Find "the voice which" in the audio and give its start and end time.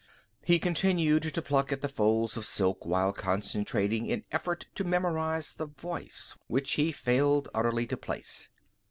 5.53-6.71